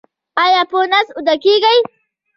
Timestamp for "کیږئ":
1.43-1.77